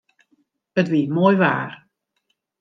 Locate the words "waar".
1.41-1.71